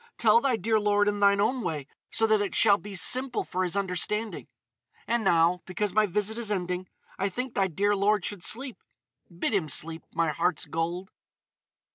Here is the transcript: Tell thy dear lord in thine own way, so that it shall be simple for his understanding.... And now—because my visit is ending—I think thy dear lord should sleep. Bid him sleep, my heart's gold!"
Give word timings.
Tell 0.17 0.41
thy 0.41 0.55
dear 0.55 0.79
lord 0.79 1.07
in 1.07 1.19
thine 1.19 1.39
own 1.39 1.61
way, 1.61 1.85
so 2.11 2.25
that 2.25 2.41
it 2.41 2.55
shall 2.55 2.79
be 2.79 2.95
simple 2.95 3.43
for 3.43 3.63
his 3.63 3.77
understanding.... 3.77 4.47
And 5.05 5.23
now—because 5.23 5.93
my 5.93 6.07
visit 6.07 6.39
is 6.39 6.51
ending—I 6.51 7.29
think 7.29 7.53
thy 7.53 7.67
dear 7.67 7.95
lord 7.95 8.25
should 8.25 8.43
sleep. 8.43 8.81
Bid 9.29 9.53
him 9.53 9.69
sleep, 9.69 10.03
my 10.11 10.31
heart's 10.31 10.65
gold!" 10.65 11.11